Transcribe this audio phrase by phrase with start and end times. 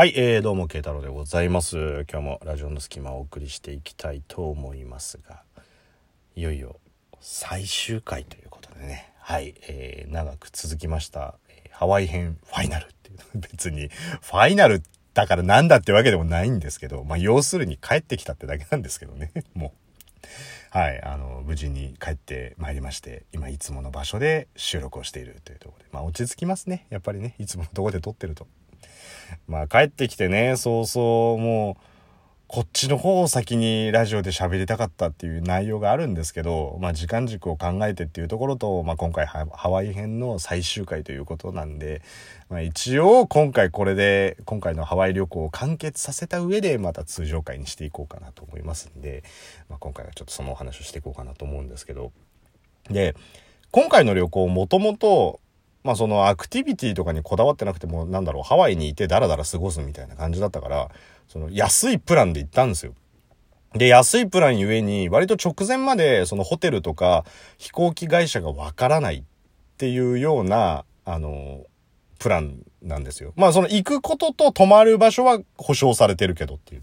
[0.00, 2.06] はい、えー、どうも、慶太郎でございます。
[2.08, 5.42] 今日もラジオの隙間をお送りしていきたいと思いますが、
[6.36, 6.76] いよいよ
[7.20, 13.88] 最終回ということでね、はい、えー、長く続きました、えーハワイ編ファイナルっていう、別に、
[14.22, 14.84] ファイナル
[15.14, 19.74] だからなんだってわけでもないんですけど、まあ、要するに帰ってきたってだけなんですけどね、 も
[20.72, 20.78] う。
[20.78, 28.46] はい、あの、無事に帰ってまいりまして、今いつもの場所で収録をしているというところで、まあ落ち着きますね、やっぱりね、いつものとこで撮ってると。
[29.46, 31.82] まあ帰ってきてね、そうそう、もう、
[32.48, 42.00] こっちの方を先にラジオで喋りたかったっていう内容があるんですけど、まあ時間軸を考えてっていうところと、まあ今回ハハワイ編の最終回ということなんで、
[42.48, 49.24] まあ一応今回これで、今回のハワイ旅行を完結させた上でまた通常回にしていこうかなと思いますんで、
[49.68, 52.12] まあ今回はちょっとそのお話をしていこうかなと思うんですけど、
[52.88, 53.14] で、
[53.72, 55.40] 今回の旅行もともと、
[55.84, 60.90] まあそのアクティビティとかにこだわってなくても、なんだろう、ハワイにいてダラダラ過ごすみたいな感じだったから、
[61.28, 62.94] その安いプランで行ったんですよ。
[63.74, 67.24] で、安いプランゆえに、割と直前までそのホテルとか
[67.58, 69.22] 飛行機会社がわからないっ
[69.76, 71.64] ていうような、あの、
[72.18, 73.32] プランなんですよ。
[73.36, 76.82] まあその行くことと泊まる場所は保証されてるけどっていう。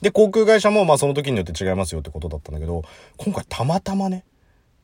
[0.00, 2.82] で、航空会社もまあその時によって違いますよってことだったんだけど、
[3.16, 4.24] 今回たまたまね、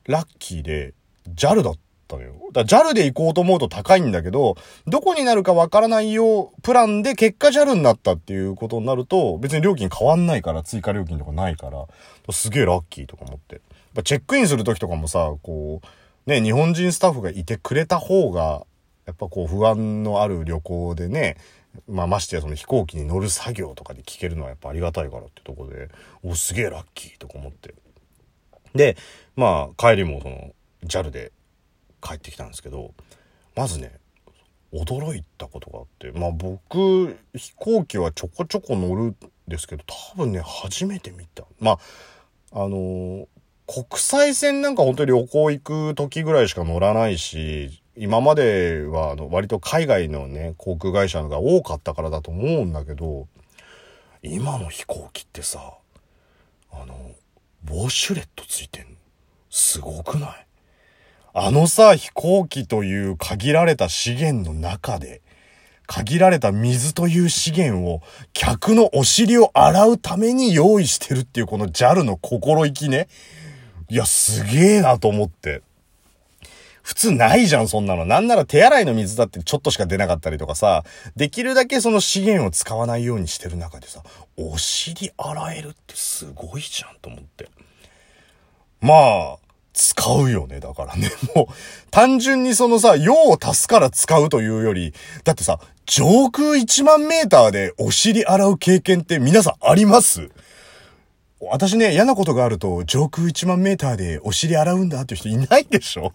[0.05, 0.95] ラッキーで
[1.35, 2.35] JAL だったのよ。
[2.53, 11.87] だから JAL で行こうと思うと高いんだけど、どこになるかわからないよう、プランで結果 JAL になったっていうことになると、別に料金変わんないから、追加料金とかないから、
[12.33, 13.57] すげえラッキーとか思って。
[13.57, 15.81] っチェックインする時とかもさ、こ
[16.27, 18.67] う、ね、日本人スタッフがいてくれた方が、
[19.07, 21.37] やっぱこう不安のある旅行でね、
[21.89, 25.89] まあましてやその飛行機に乗る作業とかで聞けるのはやっぱありがたいからってとこで、
[26.23, 27.75] お、すげえラッキーとか思って。
[28.75, 28.97] で、
[29.37, 30.53] まあ帰りもその
[30.85, 31.33] JAL で
[32.03, 32.95] 帰ってきたんですけど、
[33.55, 33.99] まずね、
[34.73, 39.17] 驚いたことがあって、まあ僕、飛行機はちょこちょこ乗るん
[39.49, 41.45] ですけど、多分ね、初めて見た。
[41.61, 41.79] ま
[42.53, 43.29] あ、あの
[43.67, 53.27] 国際線なんか本当に旅行行く時ぐらいしか乗らないし、今まではあの割と海外のね、航空会社が多かったからだと思うんだけど、
[54.23, 55.79] 今の飛行機ってさ、
[56.73, 57.13] あの、
[57.69, 58.91] ウォシュレットついてんの。
[59.51, 60.46] すごくない？
[61.39, 65.21] あのさ、飛行機という限られた資源の中で、
[65.87, 68.01] 限られた水という資源を
[68.33, 73.07] 客のお尻を洗うために用意してるっていうこの JAL の心意気ね。
[73.91, 75.61] いや、すげえなと思って。
[76.83, 78.07] 普通ないじゃん、そんなの。
[78.07, 80.85] なんなら手洗いの水だってちょっとしか出なかったりとかさ、
[81.17, 84.03] できるだけその資源を使わないようにしてる中でさ、
[84.39, 87.51] お尻洗えるってすごいじゃんと思って。
[88.81, 88.95] ま
[89.35, 89.46] あ、
[89.77, 91.11] 使うよね、だからね。
[91.37, 91.55] もう、
[91.91, 100.31] 単純にそのさ、用を足すから使うというより、だってさ、上空1万メーターでお尻洗う経験って皆さんあります？
[101.41, 106.13] 私ね、嫌なことがあると、上空1万メーターでお尻洗うんだっていう人いないでしょ？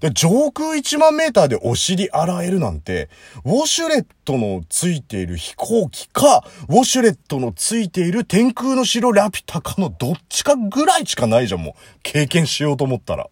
[0.00, 3.10] で上空1万メーターでお尻洗えるなんて、
[3.44, 11.74] ウォシュレットのついている飛行機か、ウォシュレットのついている天空の城ラピュタかのどっちかぐらいしかないじゃん、もう。
[12.02, 13.28] 経験しようと思ったら。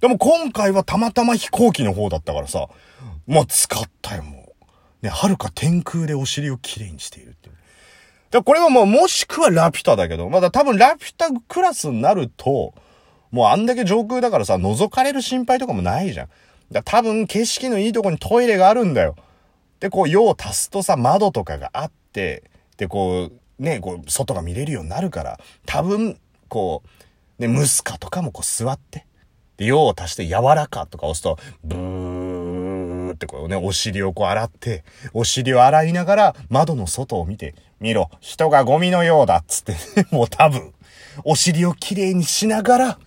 [0.00, 2.68] でも今回はたまたま飛行機の方だったからさ、
[3.26, 4.54] まあ使ったよ、も
[5.02, 5.04] う。
[5.04, 7.54] ね、遥か天空でお尻をきれいにしているっていう。
[8.30, 12.74] で、これはもう、もしくはラピュタだけど、まだ多分ラピュタクラスになると、
[13.30, 16.28] もうあんだけ上空だからさ、覗かれる心配とかもないじゃん。
[16.70, 19.16] だ多分景色のいいとこにトイレがあるんだよ。
[19.80, 22.44] で、こう、用を足すとさ、窓とかがあって、
[22.76, 26.18] で、こう、ね、こう、外が見れるようになるから、多分、
[26.48, 26.82] こ
[27.38, 29.06] う、ね、ムスカとかもこう座って、
[29.56, 39.76] で、用を足して柔らかとか押すと、ブーってこうね、お尻をこう洗って、お尻を洗いながら窓の外を見て、見ろ、人がゴミのようだっつって、
[40.10, 40.72] もう多分、
[41.24, 42.98] お尻をきれいにしながら、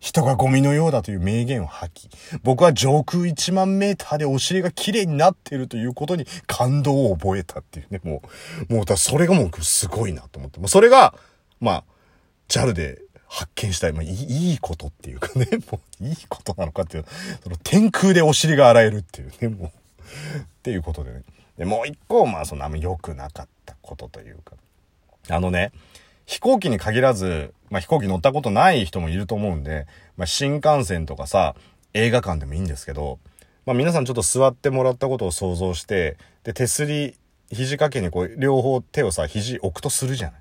[0.00, 2.10] 人がゴミのようだという名言を吐き、
[2.42, 8.22] 僕は上空1万メーターでお尻が綺麗になっているということに感動を覚えたっていうね、も
[8.68, 11.14] う、もうだそれがもうすごいなと思って、もうそれが、
[11.60, 11.84] まあ、
[12.48, 17.04] JAL で発見したい、まあいい、いことっていうかね、 もういいことなのかっていう、
[17.42, 19.72] その天空でお尻が洗えるっていうね、 もう、っ
[20.62, 21.22] ていうことでね。
[21.58, 24.54] で、もう一個、まあそのあんま良くなかったことというか、
[25.28, 25.72] あのね、
[26.28, 29.86] 飛行機に限らず、まあ、飛行機乗ったことない人もいると思うんで、
[30.18, 31.56] まあ、新幹線とかさ、
[31.94, 33.18] 映画館でもいいんですけど、
[33.64, 37.16] まあ、皆さんちょっと座ってもらったことを想像して、で、手すり、
[37.50, 40.40] 肘掛けにこう、両方手をさ、肘置くとするじゃない。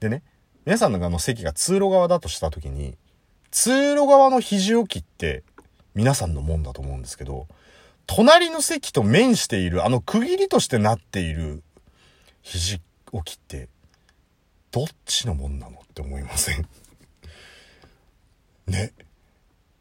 [0.00, 0.24] でね、
[0.64, 2.96] 皆さんのあの席が通路側だとしたときに、
[3.52, 5.44] 通路側の肘置きって
[5.94, 7.46] 皆さんのもんだと思うんですけど、
[8.08, 11.62] 隣の席と面している、あの区切りとしてなっている
[12.42, 12.80] 肘
[13.12, 13.68] 置きって、
[14.74, 16.66] どっちのもんなのって思いません？
[18.66, 18.92] ね。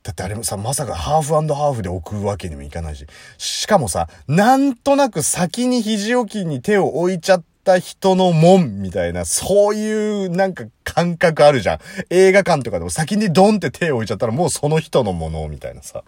[0.04, 3.08] だってあれもさ、まさかハーフハーフで置くわけにもいかないし。
[3.40, 11.80] しかもさ、なんとなく先に肘置きに手を置いちゃった人のもんみたいな、そういうなんか感覚あるじゃん。
[12.12, 16.04] 映画館とかでも先にドンって手を置いちゃったらもうその人のものみたいなさ。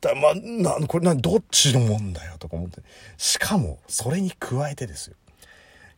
[0.00, 2.80] だまな、これな、どっちのもんだよとか思って。
[3.18, 5.16] しかも、それに加えてですよ。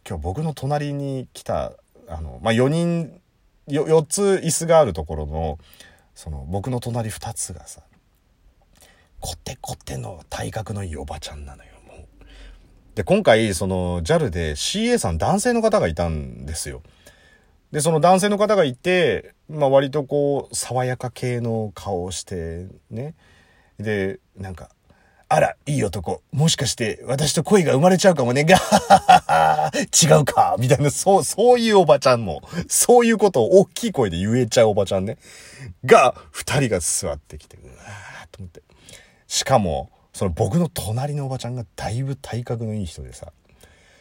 [0.09, 1.73] 今日僕の隣に来た、
[2.09, 3.21] あの、まあ、4人、
[3.69, 5.59] よ、4つ椅子があるところの、
[6.21, 7.81] その僕の隣2つがさ
[9.21, 12.25] コテコテの体格のいいおばちゃんなのよもう。
[12.95, 16.83] で今回その JAL で CA さん男性の方がいたんですよ。
[17.73, 23.15] でその男性の方がいて、まあ、割とこう爽やか系の顔をしてね。
[23.79, 24.69] でなんか
[25.33, 26.23] あら、いい男。
[26.33, 28.43] もしかして私と恋が生まれちゃうかもね。
[28.43, 35.19] がははは違うかみたいな、そう、そういうおばちゃんも、そういうことを大きい声で言えちゃうおばちゃんね。
[35.85, 38.61] が、二人が座ってきて、うわーと思って。
[39.29, 43.33] しかも、その僕の隣のおばちゃんがだいぶ体格のいい人でさ、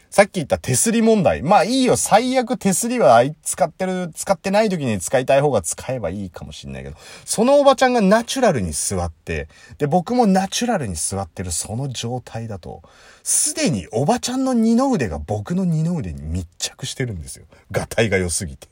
[0.10, 1.44] さっき言った手すり問題。
[1.44, 1.96] まあいいよ。
[1.96, 9.48] 最悪手すりは使ってる、使ってない時に使いたい方が使えばいいかもしんないけど、そのおばちゃんがナチュラルに座って、
[9.78, 12.82] で、僕もナチュラルに座ってるその状態だと、
[13.22, 17.46] すでにおばちゃんの二の腕が僕の二の腕に密着してるんですよ。
[17.70, 18.68] ガタイが良すぎて。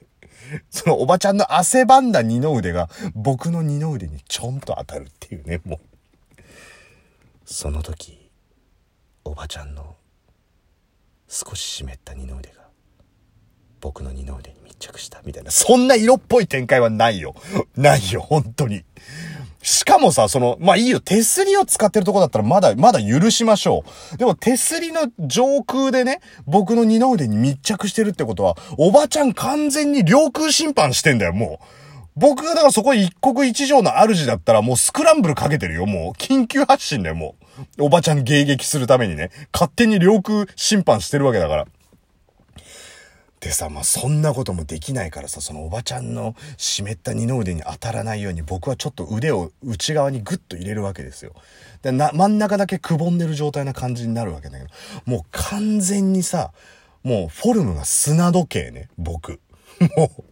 [0.71, 5.79] そのおばちゃんの汗ばんだ二の腕が僕の二の腕にちょんと当たるっていうね、もう。
[7.45, 8.31] その時、
[9.23, 9.95] おばちゃんの
[11.27, 12.67] 少し湿った二の腕が
[13.81, 17.35] 僕の二の腕に密着したみたいな、そんな色っぽい展開はないよ。
[17.75, 18.83] ないよ、本当に。
[19.61, 23.83] しかもさ、その、まあいいよ、手すりを使ってるとこだったらまだ、まだ許しましょ
[24.13, 24.17] う。
[24.17, 31.65] でも手すりの上空でね、僕の二の腕に密着してるってことは、おばちゃん完全に領空侵犯してんだよ、もう。
[32.15, 36.11] 僕がだからそこ一国一城の主だったらもうスクランブルかけてるよ、もう。
[36.13, 37.45] 緊急発進だよ、もう。
[37.79, 41.67] おばちゃん迎撃するためにね、勝手に領空侵犯してるわけだから。
[43.39, 51.33] でさ、まあ、そんなこともできないからさ、そのおばちゃんの湿った二の腕に当たらないように僕はちょっと腕を内側にグッと入れるわけですよ。
[51.83, 54.69] で、な、真ん中だけくぼんでる状態な感じになるわけだけど、
[55.05, 56.51] もう完全にさ、
[57.03, 59.39] もうフォルムが砂時計ね、僕。
[59.95, 60.23] もう、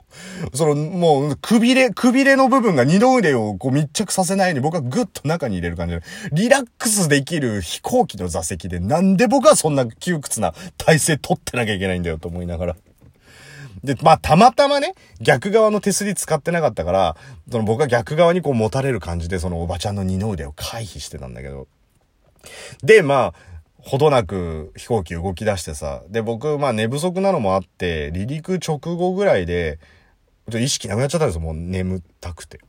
[0.54, 6.02] その、もう、くびれ、くびれの部分が二の腕をこう密着させないように僕はグッと中に入れる感じで、
[6.32, 12.76] リラックスできる飛行機の座席で、なんで僕はそんな窮屈な体勢取ってなきゃいけないんだよと思いながら。
[13.84, 17.16] で、まあ、たまたまね、逆側の手すり使ってなかったから、
[17.52, 21.68] その僕は逆側にこう持たれる感じで、そのおばちゃんの二の腕を回避してたんだけど。
[22.84, 23.34] で、まあ、
[23.86, 26.02] ほどなく飛行機動き出してさ。
[26.10, 29.80] で、僕、まあ寝不足なのもあって、離陸直後ぐらいで、
[30.52, 32.60] と意識なくなっちゃったんですよ、もう眠たくて。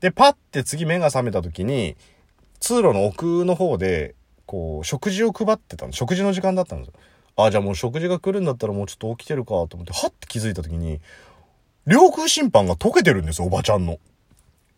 [0.00, 1.96] で、パッて次目が覚めた時に、
[2.58, 4.14] 通路の奥の方で、
[4.46, 5.92] こう、食事を配ってたの。
[5.92, 6.92] 食事の時間だったんですよ。
[7.36, 11.00] ああ、じゃあもう食事が来るんだったらもうちょっと起きてるかと思って、はって気づいた時に、
[11.86, 13.98] 領空侵犯が解けてるんですよ、おばちゃんの。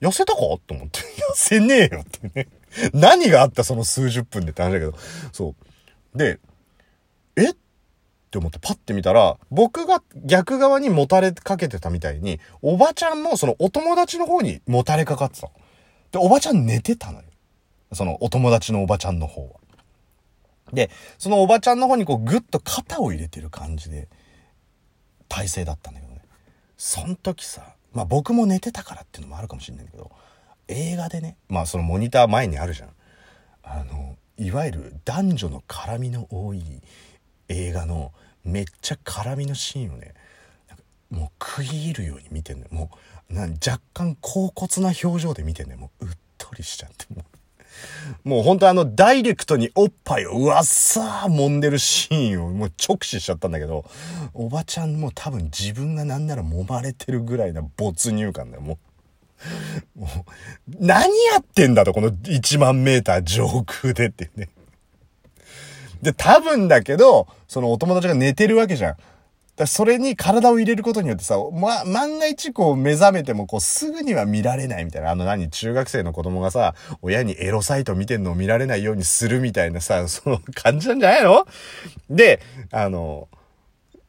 [0.00, 1.00] 痩せたかと思って。
[1.00, 1.04] 痩
[1.34, 2.48] せねえよってね。
[2.92, 4.94] 何があったその数十分でって話だけど。
[5.32, 5.54] そ
[6.14, 6.18] う。
[6.18, 6.40] で、
[8.32, 15.52] って思ってパッて見たら、僕が逆側にもたれかけてたみたいに、おばちゃんもそのお友達の方にもたれかかってたの。
[16.12, 17.24] で、おばちゃん寝てたのよ。
[17.92, 19.60] そのお友達のおばちゃんの方は。
[20.72, 24.08] で、そのおばちゃんの方にこうグッと肩を入れてる感じで、
[25.28, 26.22] 体勢だったんだけどね。
[26.78, 30.10] そん時さ、まあ僕も寝てたからっていうのもあるかもしんないけど、
[30.68, 32.88] 映画でね、まあそのモニター前にあるじゃん。
[33.62, 36.62] あの、いわゆる男女の絡みの多い
[37.52, 38.12] 映画の
[38.44, 40.14] めっちゃ絡みのシーンをね
[41.10, 42.90] もう食い入るように見てんのよも
[43.30, 47.24] うな若干恍惚な表情で見てんのよもううっとりしちゃってもう
[48.24, 53.84] もうほんとあのダイレクトにおっぱいをうわっさー揉んでるシーンをもう直視しちゃったんだけど
[54.34, 58.78] おばちゃんも多分自分がなんなら揉まれてるぐらいな没入感だよもう。
[59.96, 60.08] もう
[60.78, 64.48] 何やってんだと、この1万メーター上空でってね。
[66.02, 68.96] で、多分だけど、そのお友達が寝てるわけじゃん。
[69.54, 81.46] だそれに体を入れることによってさ、ま、万が一こう目覚めてもこうすぐには見られないみたいな、あの何、中学生の子供がさ、親にエロサイト見てんのを見られないようにするみたいなさ、 その感じなんじゃないの？
[82.08, 82.40] で、
[82.70, 83.28] あの、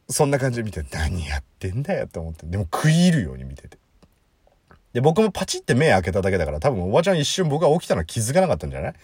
[0.08, 3.76] そんな感じで見て、何やってんだよって思って、でも食い入るように見てて。
[4.94, 8.94] で、僕もパチって目開けただけだから、多分おばちゃん一瞬僕が起きたの気づかなかったんじゃない？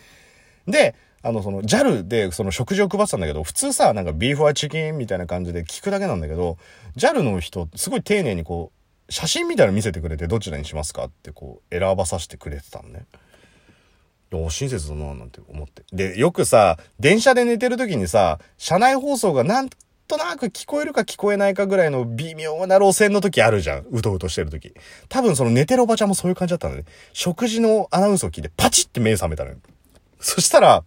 [0.67, 6.57] で、あの、その、JAL でその食事を配ってたんだけど、普通さ、なんかビーフはチキンみたいな感じで聞くだけなんだけど、
[6.97, 8.73] JAL の人、すごい丁寧にこ
[9.09, 13.05] う、写真みたいなの見せてくれて、どちらにしますかってこう、選ばさせてくれてたのね。
[14.33, 15.83] お親切だな、なんて思って。
[15.93, 19.69] で、よくさ、電車で寝てる時にさ、車内放送がなん
[20.07, 23.87] となく聞こえるか聞こえないかぐらいの微妙な路線の時あるじゃん。
[23.91, 24.73] うとうとしてる時。
[25.09, 26.85] 多分その寝てるおばちゃんもそういう感じだったのね。
[27.13, 29.57] 食事のアナウンスを聞いてパチって目覚めたのよ。
[30.21, 30.85] そしたら、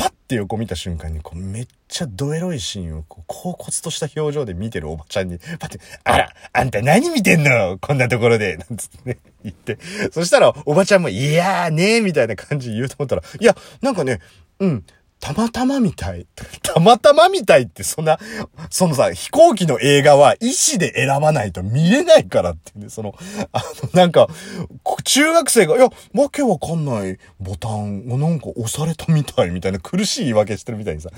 [0.00, 7.76] パッて横見た瞬間に、こう、めっちゃドエロいシーンを、こう、恍惚とした表情で見てるおばちゃんに、パッて、あら、あんた何見てんの？
[7.78, 9.76] こんなところで、なんつってね、言って。
[10.10, 14.20] そしたら、おばちゃんも、いやーねー、みたいな感じで言うと思ったら、いや、なんかね、
[14.58, 14.84] うん、
[15.20, 16.26] たまたまみたい。
[16.62, 18.18] たまたまみたいってそんな、
[18.70, 23.14] そのさ、飛行機の映画は意思で選ばないと見れないからってね、その、
[23.52, 24.28] あの、なんか、
[25.04, 31.10] 中学生が、いや、わけわかんないボタンをなんか押されたみたいみたいな苦しい言い訳してるみたいにさ。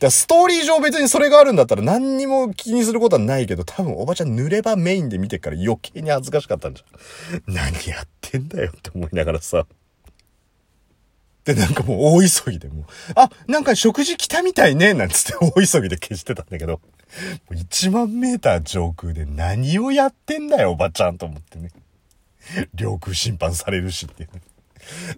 [0.00, 7.42] だストーリー上別にそれがあるんだったら何にも気にすることはないけど、多分おばちゃん濡ればメインで見てから余計に恥ずかしかったんじゃん。
[7.54, 9.66] 何やってんだよって思いながらさ。
[11.44, 12.84] で、なんかもう大急ぎでもう、
[13.16, 16.80] あ、なんか食事来たみたいね、なんつって 大急ぎで消してたんだけど、
[17.50, 21.70] 1万メーター上空で何をやってんだよ、おばちゃんと思ってね。
[22.74, 24.40] 領空侵犯されるしっていう、ね。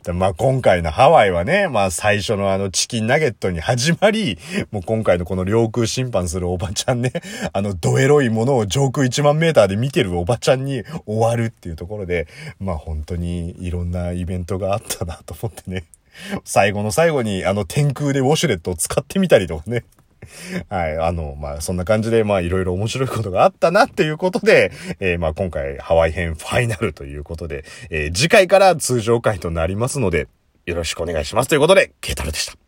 [0.05, 4.39] でまあ今回のハワイはね、まあ最初のあのチキンナゲットに始まり、
[4.71, 7.13] もう今回のこの領空侵犯するおばちゃんね、
[7.53, 12.29] あのドエロいものを上空1万メーターで見てるおばちゃんに 終わるっていうところで、
[12.61, 15.85] まあ本当にいろんなイベントがあったなと思ってね。
[16.45, 19.85] 最後の最後にあの天空でウォシュレットを使ってみたりとかね。
[20.69, 20.99] はい。
[20.99, 30.29] あの、まあ、そんな感じで、まあ、いろいろ面白いことがあったなっていうことで、えー、まあ、今回、ハワイ編ファイナルということで、えー、次回から通常回となりますので、
[30.65, 32.57] よろしくお願いしますということで、ケイタルでした。